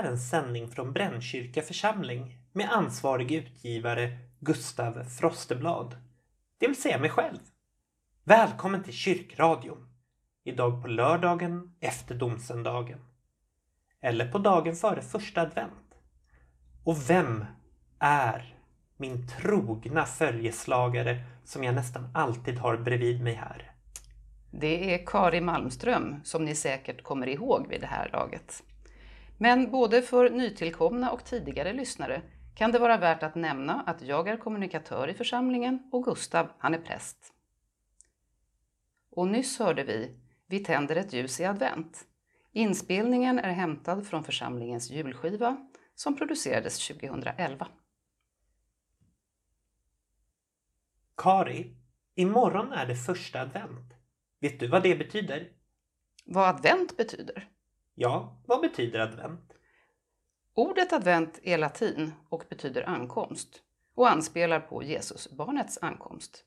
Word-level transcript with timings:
Är 0.00 0.04
en 0.04 0.18
sändning 0.18 0.68
från 0.68 0.92
Brännkyrka 0.92 1.62
församling 1.62 2.38
med 2.52 2.72
ansvarig 2.72 3.32
utgivare 3.32 4.18
Gustav 4.38 5.04
Frosteblad, 5.04 5.96
det 6.58 6.66
vill 6.66 6.82
säga 6.82 6.98
mig 6.98 7.10
själv. 7.10 7.38
Välkommen 8.24 8.82
till 8.82 8.92
kyrkradion. 8.92 9.88
Idag 10.44 10.82
på 10.82 10.88
lördagen 10.88 11.74
efter 11.80 12.14
domsöndagen. 12.14 12.98
Eller 14.00 14.32
på 14.32 14.38
dagen 14.38 14.76
före 14.76 15.02
första 15.02 15.40
advent. 15.40 15.94
Och 16.84 17.10
vem 17.10 17.44
är 17.98 18.56
min 18.96 19.28
trogna 19.28 20.04
följeslagare 20.04 21.24
som 21.44 21.64
jag 21.64 21.74
nästan 21.74 22.10
alltid 22.14 22.58
har 22.58 22.76
bredvid 22.76 23.22
mig 23.22 23.34
här? 23.34 23.72
Det 24.50 24.94
är 24.94 25.06
Kari 25.06 25.40
Malmström 25.40 26.20
som 26.24 26.44
ni 26.44 26.54
säkert 26.54 27.02
kommer 27.02 27.26
ihåg 27.26 27.68
vid 27.68 27.80
det 27.80 27.86
här 27.86 28.10
laget. 28.12 28.62
Men 29.42 29.70
både 29.70 30.02
för 30.02 30.30
nytillkomna 30.30 31.10
och 31.10 31.24
tidigare 31.24 31.72
lyssnare 31.72 32.22
kan 32.54 32.72
det 32.72 32.78
vara 32.78 32.96
värt 32.96 33.22
att 33.22 33.34
nämna 33.34 33.80
att 33.80 34.02
jag 34.02 34.28
är 34.28 34.36
kommunikatör 34.36 35.08
i 35.08 35.14
församlingen 35.14 35.88
och 35.92 36.04
Gustav, 36.04 36.48
han 36.58 36.74
är 36.74 36.78
präst. 36.78 37.32
Och 39.10 39.28
nyss 39.28 39.58
hörde 39.58 39.84
vi 39.84 40.16
Vi 40.46 40.58
tänder 40.64 40.96
ett 40.96 41.12
ljus 41.12 41.40
i 41.40 41.44
advent. 41.44 42.04
Inspelningen 42.52 43.38
är 43.38 43.52
hämtad 43.52 44.06
från 44.06 44.24
församlingens 44.24 44.90
julskiva 44.90 45.68
som 45.94 46.16
producerades 46.16 46.88
2011. 46.88 47.68
Kari, 51.16 51.76
imorgon 52.14 52.72
är 52.72 52.86
det 52.86 52.96
första 52.96 53.40
advent. 53.40 53.94
Vet 54.40 54.60
du 54.60 54.68
vad 54.68 54.82
det 54.82 54.96
betyder? 54.96 55.48
Vad 56.24 56.48
advent 56.48 56.96
betyder? 56.96 57.48
Ja, 57.94 58.42
vad 58.46 58.60
betyder 58.60 59.00
advent? 59.00 59.52
Ordet 60.54 60.92
advent 60.92 61.40
är 61.42 61.58
latin 61.58 62.12
och 62.28 62.44
betyder 62.50 62.88
ankomst 62.88 63.62
och 63.94 64.10
anspelar 64.10 64.60
på 64.60 64.82
Jesusbarnets 64.82 65.78
ankomst. 65.82 66.44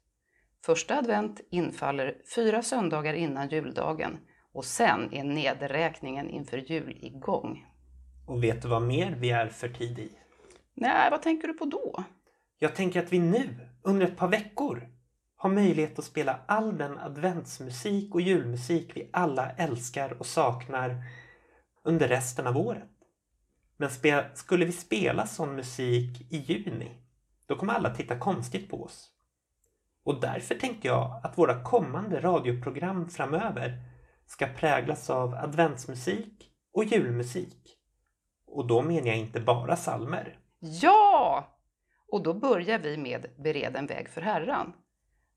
Första 0.66 0.98
advent 0.98 1.42
infaller 1.50 2.18
fyra 2.36 2.62
söndagar 2.62 3.14
innan 3.14 3.50
juldagen 3.50 4.18
och 4.54 4.66
sen 4.66 5.14
är 5.14 5.24
nedräkningen 5.24 6.30
inför 6.30 6.58
jul 6.58 6.98
igång. 7.02 7.66
Och 8.28 8.44
vet 8.44 8.62
du 8.62 8.68
vad 8.68 8.82
mer 8.82 9.16
vi 9.20 9.30
är 9.30 9.48
för 9.48 9.70
tid 9.70 10.00
i? 10.00 10.12
Nej, 10.74 11.12
vad 11.12 11.22
tänker 11.22 11.48
du 11.48 11.54
på 11.54 11.66
då? 11.66 12.04
Jag 12.60 12.76
tänker 12.76 13.04
att 13.04 13.14
vi 13.14 13.20
nu, 13.20 13.50
under 13.82 14.08
ett 14.08 14.18
par 14.18 14.28
veckor, 14.28 14.88
har 15.36 15.50
möjlighet 15.50 16.00
att 16.00 16.06
spela 16.06 16.40
all 16.46 16.78
den 16.78 16.98
adventsmusik 16.98 18.14
och 18.14 18.22
julmusik 18.22 18.92
vi 18.96 19.10
alla 19.14 19.52
älskar 19.52 20.14
och 20.20 20.26
saknar 20.26 21.04
under 21.84 22.08
resten 22.08 22.48
av 22.48 22.58
året. 22.58 22.90
Men 23.78 23.90
skulle 24.34 24.66
vi 24.66 24.72
spela 24.72 25.28
sån 25.28 25.56
musik 25.56 26.22
i 26.32 26.38
juni, 26.38 26.92
då 27.46 27.56
kommer 27.56 27.74
alla 27.74 27.90
titta 27.90 28.20
konstigt 28.20 28.70
på 28.70 28.84
oss. 28.84 29.10
Och 30.04 30.22
därför 30.22 30.56
tänkte 30.56 30.88
jag 30.88 31.22
att 31.24 31.38
våra 31.38 31.64
kommande 31.64 32.22
radioprogram 32.22 33.10
framöver 33.10 33.82
ska 34.26 34.48
präglas 34.48 35.10
av 35.10 35.34
adventsmusik 35.34 36.52
och 36.74 36.84
julmusik. 36.84 37.78
Och 38.46 38.68
då 38.68 38.82
menar 38.82 39.08
jag 39.08 39.18
inte 39.18 39.40
bara 39.40 39.76
salmer. 39.76 40.40
Ja! 40.60 41.50
Och 42.08 42.24
då 42.24 42.34
börjar 42.34 42.80
vi 42.80 42.98
med 42.98 43.26
Bered 43.38 43.76
en 43.76 43.88
väg 43.88 44.10
för 44.10 44.22
Herran, 44.22 44.74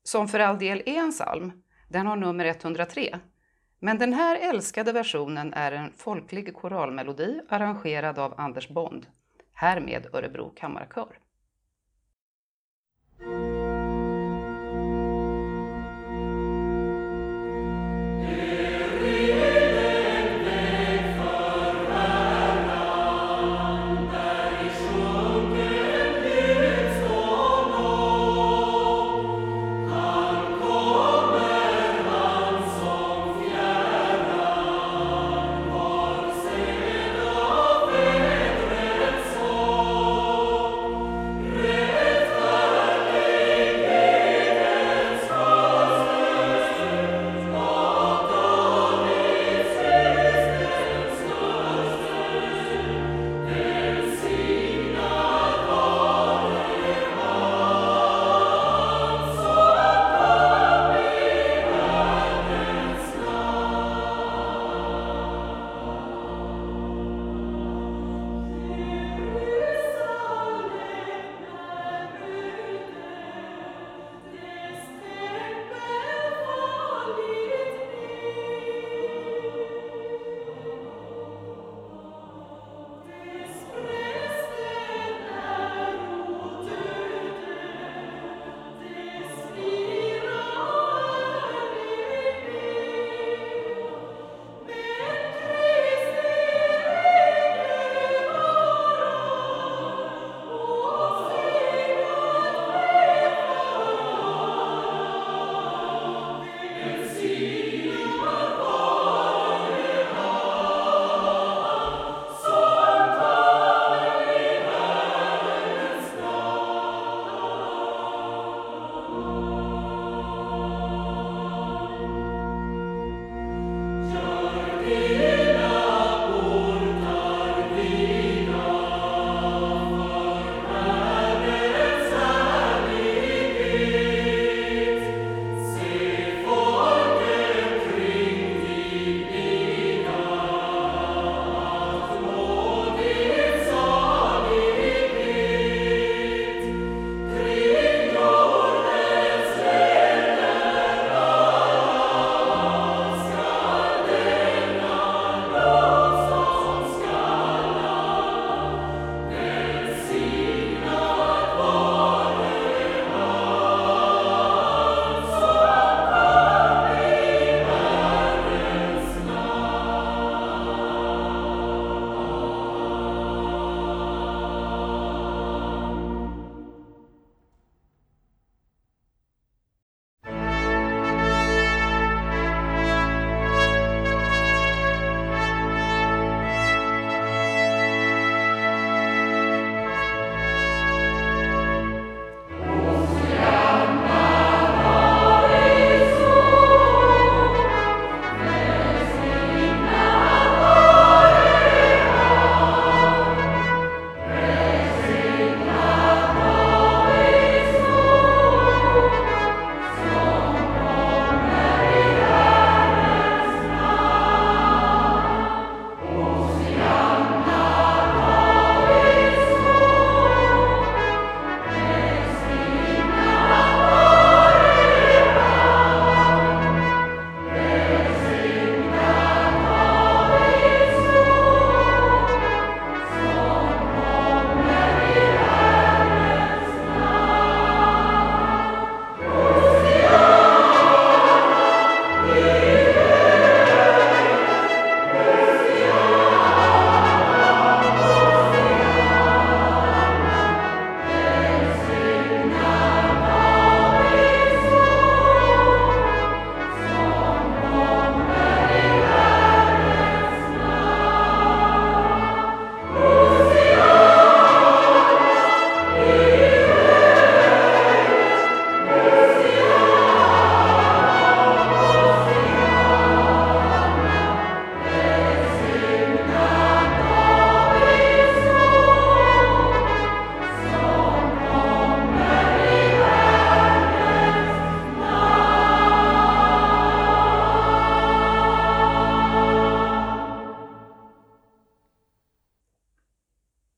som 0.03 0.27
för 0.27 0.39
all 0.39 0.59
del 0.59 0.83
är 0.85 0.99
en 0.99 1.11
psalm. 1.11 1.63
Den 1.89 2.07
har 2.07 2.15
nummer 2.15 2.45
103 2.45 3.19
men 3.79 3.97
den 3.97 4.13
här 4.13 4.49
älskade 4.49 4.91
versionen 4.91 5.53
är 5.53 5.71
en 5.71 5.93
folklig 5.97 6.53
koralmelodi 6.55 7.41
arrangerad 7.49 8.19
av 8.19 8.33
Anders 8.37 8.69
Bond, 8.69 9.07
här 9.53 9.79
med 9.79 10.07
Örebro 10.13 10.53
kammarkör. 10.55 11.19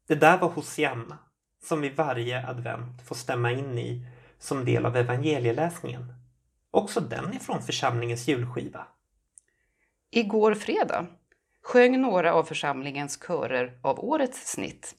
Det 0.10 0.16
där 0.16 0.38
var 0.38 0.50
Hosianna, 0.50 1.18
som 1.64 1.82
vi 1.82 1.90
varje 1.90 2.48
advent 2.48 3.02
får 3.08 3.16
stämma 3.16 3.52
in 3.52 3.78
i 3.78 4.06
som 4.40 4.66
del 4.66 4.86
av 4.86 4.98
evangelieläsningen. 4.98 6.14
Också 6.72 7.00
den 7.00 7.34
är 7.34 7.40
från 7.40 7.62
församlingens 7.62 8.28
julskiva. 8.28 8.88
Igår 10.12 10.54
fredag 10.54 11.06
sjöng 11.62 12.02
några 12.02 12.34
av 12.34 12.44
församlingens 12.44 13.20
körer 13.28 13.80
av 13.82 14.00
årets 14.00 14.52
snitt 14.52 14.96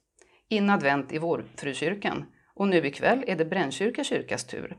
in 0.49 0.71
advent 0.71 1.13
i 1.13 1.19
Vårfrukyrkan 1.19 2.25
och 2.55 2.69
nu 2.69 2.87
ikväll 2.87 3.25
är 3.27 3.37
det 3.37 3.45
Brännkyrka 3.45 4.05
kyrkas 4.05 4.45
tur. 4.45 4.77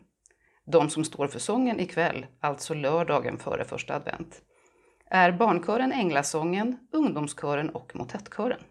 De 0.65 0.89
som 0.89 1.03
står 1.03 1.27
för 1.27 1.39
sången 1.39 1.79
ikväll, 1.79 2.25
alltså 2.39 2.73
lördagen 2.73 3.37
före 3.37 3.65
första 3.65 3.95
advent, 3.95 4.41
är 5.05 5.31
barnkören 5.31 5.91
Änglasången, 5.91 6.77
ungdomskören 6.91 7.69
och 7.69 7.95
motettkören. 7.95 8.61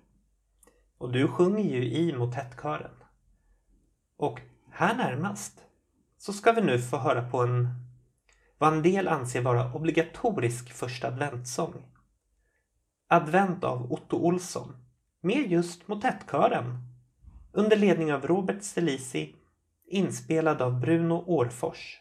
Och 1.01 1.13
du 1.13 1.29
sjunger 1.29 1.65
ju 1.65 1.85
i 1.85 2.13
motettkören. 2.17 2.91
Och 4.17 4.41
här 4.71 4.97
närmast 4.97 5.65
så 6.19 6.33
ska 6.33 6.53
vi 6.53 6.61
nu 6.61 6.79
få 6.79 6.97
höra 6.97 7.31
på 7.31 7.43
en 7.43 7.69
vad 8.59 8.73
en 8.73 8.83
del 8.83 9.09
anser 9.09 9.43
vara 9.43 9.75
obligatorisk 9.75 10.73
första 10.73 11.09
adventssång. 11.09 11.75
Advent 13.09 13.65
av 13.65 13.93
Otto 13.93 14.17
Olsson 14.17 14.77
med 15.21 15.51
just 15.51 15.89
motettkören 15.89 16.79
under 17.53 17.77
ledning 17.77 18.13
av 18.13 18.27
Robert 18.27 18.63
Stelisi 18.63 19.35
inspelad 19.87 20.63
av 20.63 20.81
Bruno 20.81 21.25
Årfors. 21.27 22.01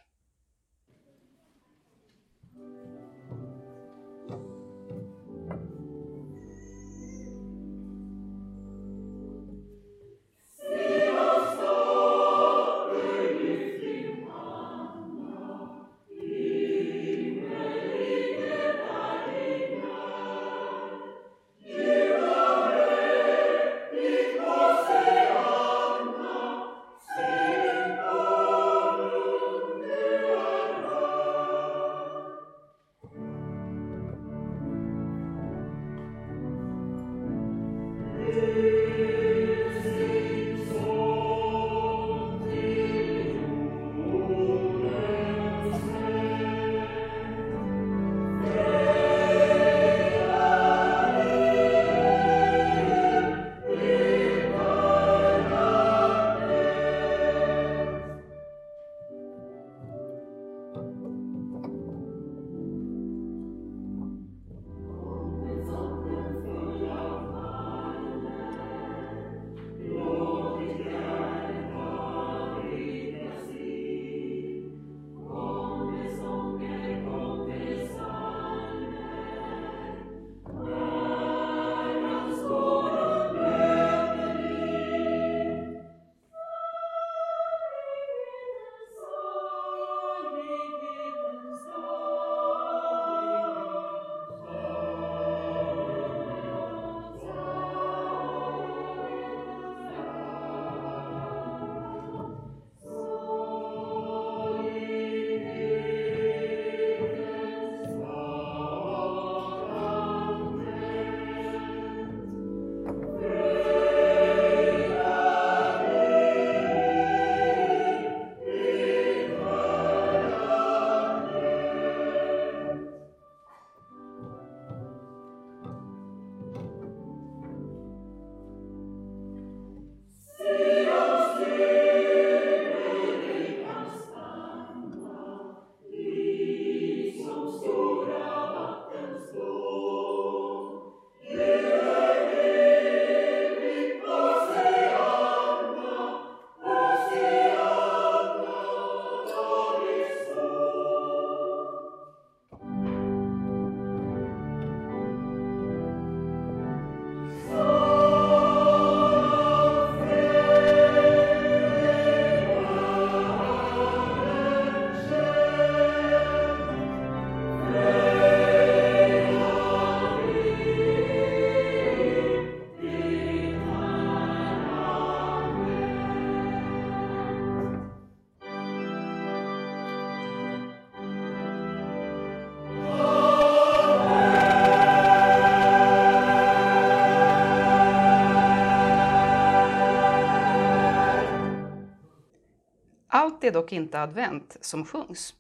Är 193.49 193.53
dock 193.53 193.71
inte 193.71 194.01
advent 194.01 194.57
som 194.61 194.85
sjungs. 194.85 195.33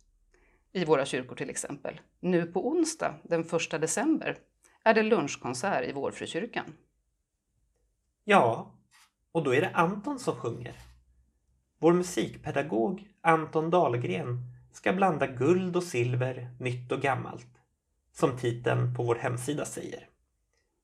I 0.71 0.85
våra 0.85 1.05
kyrkor 1.05 1.35
till 1.35 1.49
exempel. 1.49 2.01
Nu 2.19 2.45
på 2.45 2.67
onsdag, 2.67 3.15
den 3.23 3.41
1 3.41 3.71
december, 3.71 4.37
är 4.83 4.93
det 4.93 5.03
lunchkonsert 5.03 5.87
i 5.87 5.91
Vårfrukyrkan. 5.91 6.73
Ja, 8.23 8.75
och 9.31 9.43
då 9.43 9.55
är 9.55 9.61
det 9.61 9.69
Anton 9.73 10.19
som 10.19 10.35
sjunger. 10.35 10.75
Vår 11.79 11.93
musikpedagog 11.93 13.07
Anton 13.21 13.69
Dahlgren 13.69 14.37
ska 14.73 14.93
blanda 14.93 15.27
guld 15.27 15.75
och 15.75 15.83
silver, 15.83 16.55
nytt 16.59 16.91
och 16.91 17.01
gammalt, 17.01 17.61
som 18.11 18.37
titeln 18.37 18.95
på 18.95 19.03
vår 19.03 19.15
hemsida 19.15 19.65
säger. 19.65 20.09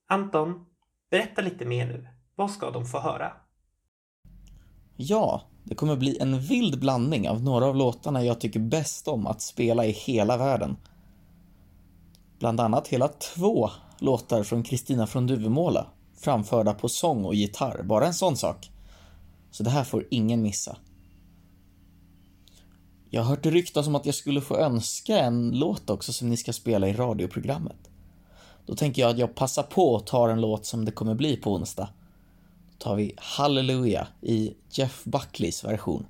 Anton, 0.07 0.65
berätta 1.09 1.41
lite 1.41 1.65
mer 1.65 1.87
nu. 1.87 2.07
Vad 2.35 2.51
ska 2.51 2.71
de 2.71 2.85
få 2.85 2.99
höra? 2.99 3.33
Ja, 4.95 5.49
det 5.65 5.75
kommer 5.75 5.95
bli 5.95 6.17
en 6.19 6.39
vild 6.39 6.79
blandning 6.79 7.29
av 7.29 7.43
några 7.43 7.65
av 7.65 7.75
låtarna 7.75 8.23
jag 8.23 8.39
tycker 8.39 8.59
bäst 8.59 9.07
om 9.07 9.27
att 9.27 9.41
spela 9.41 9.85
i 9.85 9.91
hela 9.91 10.37
världen. 10.37 10.77
Bland 12.39 12.59
annat 12.59 12.87
hela 12.87 13.07
två 13.07 13.69
låtar 13.99 14.43
från 14.43 14.63
Kristina 14.63 15.07
från 15.07 15.27
Duvemåla, 15.27 15.87
framförda 16.17 16.73
på 16.73 16.89
sång 16.89 17.25
och 17.25 17.35
gitarr, 17.35 17.83
bara 17.83 18.05
en 18.05 18.13
sån 18.13 18.37
sak. 18.37 18.71
Så 19.51 19.63
det 19.63 19.69
här 19.69 19.83
får 19.83 20.07
ingen 20.11 20.41
missa. 20.41 20.77
Jag 23.09 23.21
har 23.21 23.29
hört 23.29 23.45
ryktas 23.45 23.87
om 23.87 23.95
att 23.95 24.05
jag 24.05 24.15
skulle 24.15 24.41
få 24.41 24.57
önska 24.57 25.19
en 25.19 25.51
låt 25.51 25.89
också 25.89 26.13
som 26.13 26.29
ni 26.29 26.37
ska 26.37 26.53
spela 26.53 26.87
i 26.87 26.93
radioprogrammet. 26.93 27.89
Då 28.65 28.75
tänker 28.75 29.01
jag 29.01 29.11
att 29.11 29.17
jag 29.17 29.35
passar 29.35 29.63
på 29.63 29.93
och 29.93 30.07
tar 30.07 30.29
en 30.29 30.41
låt 30.41 30.65
som 30.65 30.85
det 30.85 30.91
kommer 30.91 31.15
bli 31.15 31.37
på 31.37 31.53
onsdag 31.53 31.89
tar 32.77 32.95
vi 32.95 33.13
Halleluja 33.17 34.07
i 34.21 34.55
Jeff 34.71 35.03
Buckleys 35.05 35.63
version. 35.63 36.05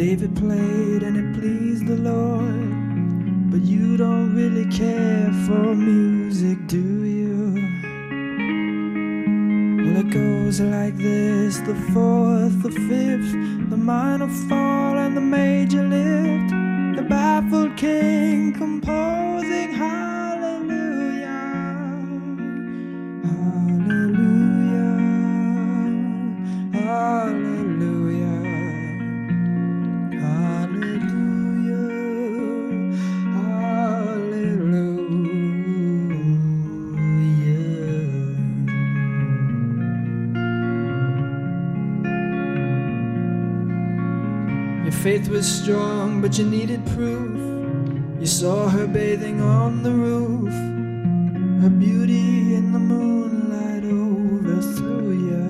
David 0.00 0.34
played 0.34 1.02
and 1.02 1.14
it 1.18 1.38
pleased 1.38 1.86
the 1.86 1.96
Lord. 1.96 3.50
But 3.50 3.60
you 3.60 3.98
don't 3.98 4.34
really 4.34 4.64
care 4.70 5.30
for 5.46 5.74
music, 5.74 6.56
do 6.66 7.04
you? 7.04 7.52
Well, 9.76 9.96
it 9.98 10.10
goes 10.10 10.58
like 10.58 10.96
this 10.96 11.58
the 11.58 11.74
fourth, 11.92 12.62
the 12.62 12.70
fifth, 12.88 13.32
the 13.68 13.76
minor 13.76 14.28
fall, 14.48 14.59
faith 45.10 45.28
was 45.28 45.44
strong, 45.60 46.20
but 46.22 46.38
you 46.38 46.44
needed 46.46 46.80
proof. 46.94 47.36
You 48.20 48.26
saw 48.26 48.68
her 48.68 48.86
bathing 48.86 49.40
on 49.40 49.82
the 49.82 49.90
roof. 49.90 50.54
Her 51.62 51.68
beauty 51.68 52.54
in 52.54 52.70
the 52.70 52.78
moonlight 52.78 53.82
overthrew 54.02 55.10
you. 55.28 55.46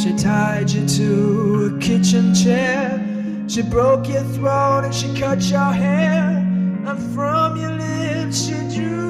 She 0.00 0.16
tied 0.16 0.70
you 0.70 0.88
to 0.98 1.10
a 1.66 1.78
kitchen 1.78 2.34
chair. 2.34 2.98
She 3.48 3.60
broke 3.60 4.08
your 4.08 4.24
throat 4.36 4.84
and 4.86 4.94
she 4.94 5.14
cut 5.14 5.42
your 5.42 5.72
hair. 5.84 6.38
And 6.86 6.98
from 7.14 7.58
your 7.60 7.72
lips 7.72 8.46
she 8.46 8.56
drew 8.74 9.09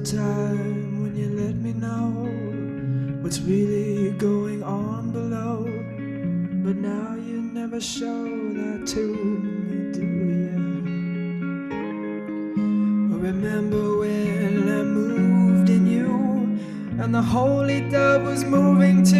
a 0.00 0.02
time 0.02 1.02
when 1.02 1.14
you 1.14 1.28
let 1.28 1.54
me 1.56 1.72
know 1.74 2.26
what's 3.22 3.40
really 3.40 4.12
going 4.12 4.62
on 4.62 5.10
below. 5.10 5.64
But 6.64 6.76
now 6.76 7.16
you 7.16 7.42
never 7.42 7.80
show 7.80 8.24
that 8.24 8.86
to 8.94 9.14
me, 9.14 9.92
do 9.92 10.00
you? 10.00 10.56
Remember 13.18 13.98
when 13.98 14.68
I 14.68 14.82
moved 14.82 15.68
in 15.68 15.86
you, 15.86 16.08
and 17.02 17.14
the 17.14 17.22
holy 17.22 17.80
dove 17.90 18.22
was 18.22 18.44
moving 18.44 19.04
too, 19.04 19.19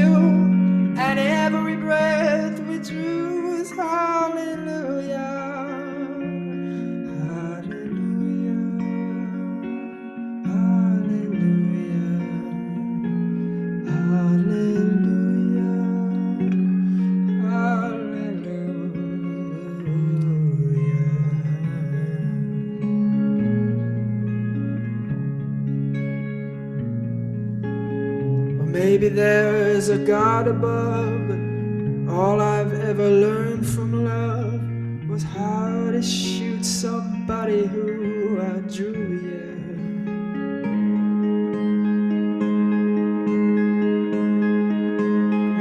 Maybe 28.90 29.08
there 29.08 29.68
is 29.68 29.88
a 29.88 29.98
God 29.98 30.48
above, 30.48 31.28
but 31.28 32.12
all 32.12 32.40
I've 32.40 32.72
ever 32.72 33.08
learned 33.08 33.64
from 33.64 34.04
love 34.04 35.08
was 35.08 35.22
how 35.22 35.92
to 35.92 36.02
shoot 36.02 36.64
somebody 36.64 37.66
who 37.66 38.40
I 38.40 38.58
drew, 38.74 39.20
yeah. 39.28 39.54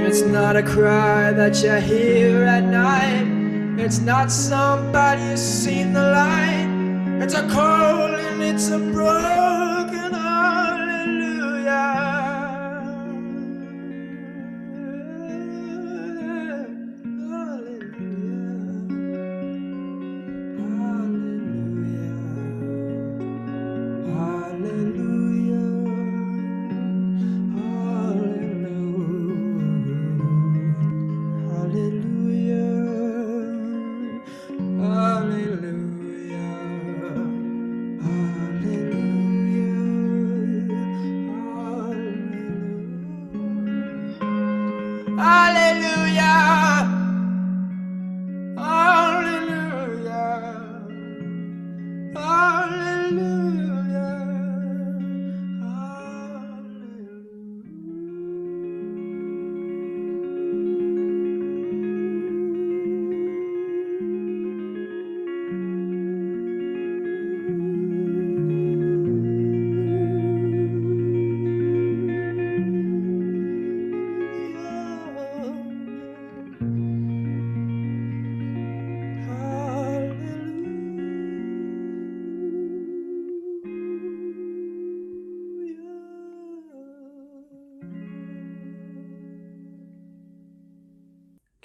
It's 0.07 0.21
not 0.21 0.55
a 0.55 0.63
cry 0.63 1.31
that 1.31 1.61
you 1.61 1.75
hear 1.75 2.45
at 2.45 2.63
night. 2.63 3.27
It's 3.79 3.99
not 3.99 4.31
somebody 4.31 5.21
who's 5.21 5.39
seen 5.39 5.93
the 5.93 6.01
light. 6.01 7.21
It's 7.23 7.35
a 7.35 7.47
call 7.47 8.07
and 8.15 8.41
it's 8.41 8.71
a 8.71 8.79
broad. 8.79 9.68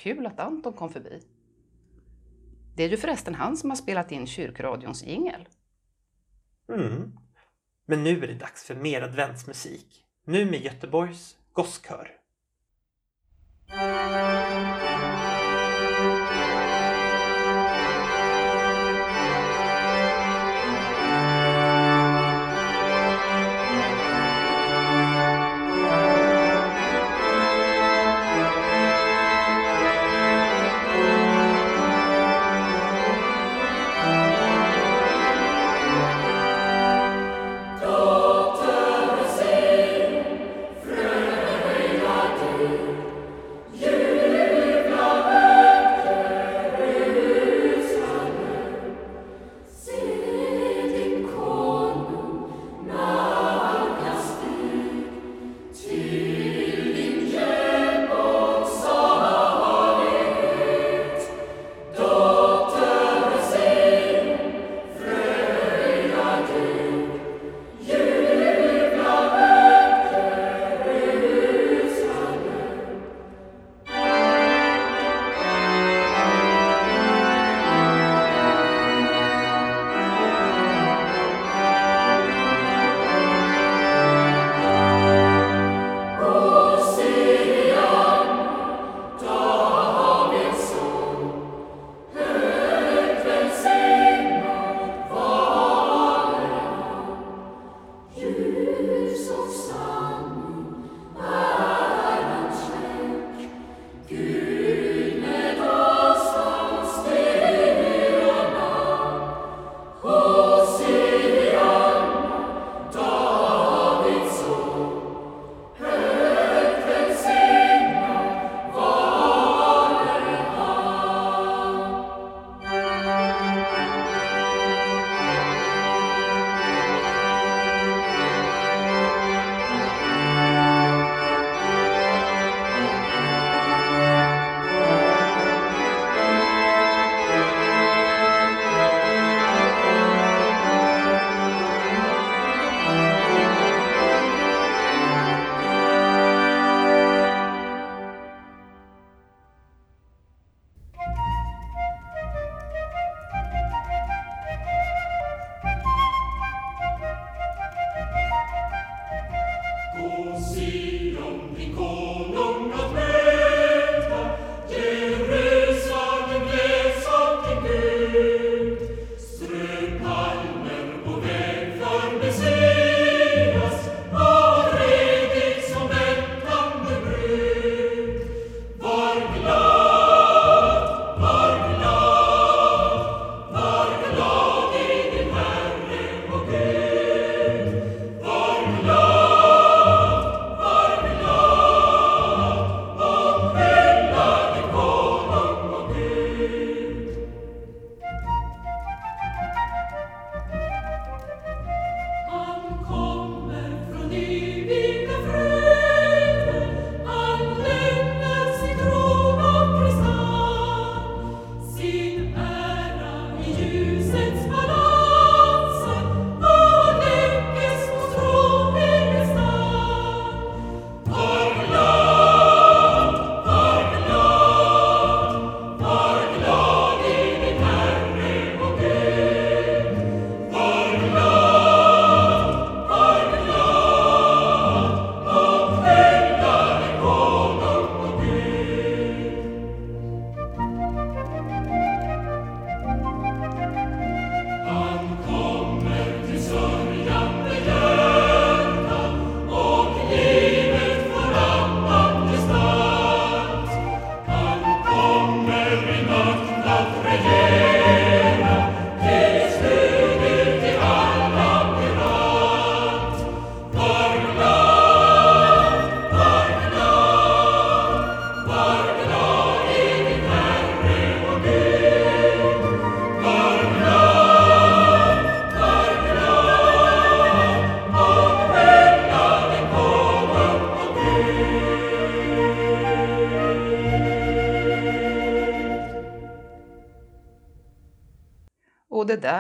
Kul 0.05 0.27
att 0.27 0.41
Anton 0.41 0.73
kom 0.73 0.91
förbi. 0.91 1.23
Det 2.77 2.85
är 2.85 2.89
ju 2.89 2.97
förresten 2.97 3.35
han 3.35 3.57
som 3.57 3.71
har 3.71 3.77
spelat 3.77 4.13
in 4.13 4.27
kyrkradions 4.27 5.05
jingel. 5.05 5.49
Mm. 6.69 7.13
Men 7.87 8.05
nu 8.05 8.25
är 8.25 8.27
det 8.27 8.35
dags 8.35 8.65
för 8.65 8.75
mer 8.75 9.03
adventsmusik. 9.03 10.05
Nu 10.25 10.51
med 10.51 10.61
Göteborgs 10.61 11.37
gosskör. 11.53 12.11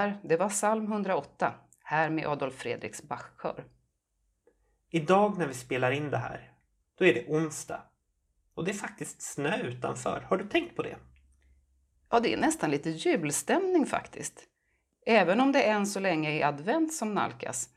Där, 0.05 0.21
det 0.23 0.37
var 0.37 0.49
psalm 0.49 0.93
108, 0.93 1.55
här 1.85 2.11
med 2.11 2.27
Adolf 2.27 2.55
Fredriks 2.55 3.03
Bachkör. 3.03 3.65
Idag 4.91 5.39
när 5.39 5.47
vi 5.47 5.55
spelar 5.55 5.91
in 5.91 6.11
det 6.11 6.17
här, 6.17 6.53
då 6.99 7.05
är 7.05 7.15
det 7.15 7.27
onsdag. 7.29 7.83
Och 8.55 8.65
det 8.65 8.71
är 8.71 8.75
faktiskt 8.75 9.23
snö 9.23 9.63
utanför. 9.63 10.21
Har 10.21 10.37
du 10.37 10.49
tänkt 10.49 10.77
på 10.77 10.83
det? 10.83 10.97
Ja, 12.11 12.21
det 12.21 12.33
är 12.33 12.37
nästan 12.37 12.71
lite 12.71 12.91
julstämning 12.91 13.87
faktiskt. 13.87 14.45
Även 15.07 15.41
om 15.41 15.53
det 15.53 15.63
än 15.63 15.87
så 15.87 16.01
länge 16.01 16.31
är 16.31 16.47
advent 16.47 16.93
som 16.93 17.15
nalkas, 17.15 17.69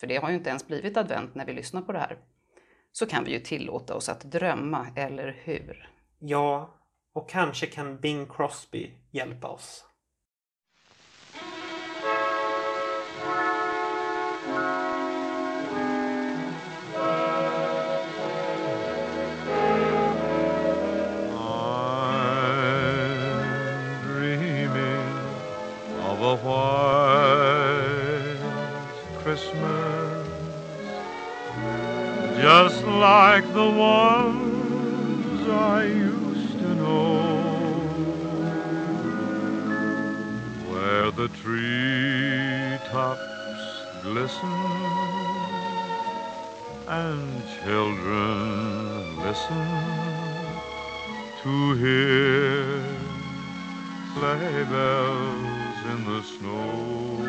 för 0.00 0.06
det 0.06 0.16
har 0.16 0.30
ju 0.30 0.36
inte 0.36 0.50
ens 0.50 0.66
blivit 0.66 0.96
advent 0.96 1.34
när 1.34 1.46
vi 1.46 1.52
lyssnar 1.52 1.82
på 1.82 1.92
det 1.92 1.98
här, 1.98 2.18
så 2.92 3.06
kan 3.06 3.24
vi 3.24 3.32
ju 3.32 3.40
tillåta 3.40 3.94
oss 3.94 4.08
att 4.08 4.20
drömma, 4.20 4.86
eller 4.96 5.40
hur? 5.44 5.90
Ja, 6.18 6.78
och 7.12 7.30
kanske 7.30 7.66
kan 7.66 8.00
Bing 8.00 8.26
Crosby 8.26 8.94
hjälpa 9.10 9.48
oss. 9.48 9.87
A 26.28 26.36
white 26.36 28.18
Christmas, 29.22 30.26
just 32.42 32.84
like 32.84 33.46
the 33.54 33.70
ones 33.70 35.48
I 35.48 35.84
used 35.84 36.58
to 36.58 36.74
know, 36.74 37.78
where 40.70 41.10
the 41.12 41.28
treetops 41.40 42.82
glisten 44.02 44.52
and 46.88 47.42
children 47.62 49.16
listen 49.26 49.68
to 51.42 51.52
hear 51.82 52.82
sleigh 54.14 54.64
bells 54.64 55.57
in 55.90 56.04
the 56.04 56.22
snow. 56.22 57.24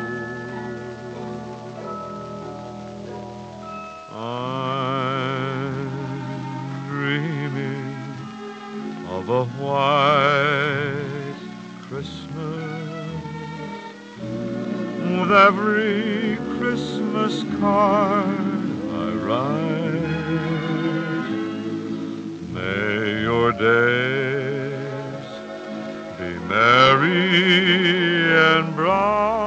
I'm 4.12 5.88
dreaming 6.88 7.94
of 9.08 9.28
a 9.30 9.44
white 9.62 11.40
Christmas 11.88 13.22
with 15.18 15.32
every 15.32 16.36
Christmas 16.58 17.44
card 17.60 18.26
I 18.92 19.10
write. 19.24 20.10
May 22.52 23.22
your 23.22 23.52
days 23.52 24.34
be 24.34 24.39
merry 26.50 28.26
and 28.34 28.74
bright, 28.74 29.39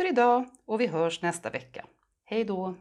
för 0.00 0.08
idag 0.08 0.44
och 0.66 0.80
vi 0.80 0.86
hörs 0.86 1.22
nästa 1.22 1.50
vecka. 1.50 1.86
Hej 2.24 2.44
då! 2.44 2.74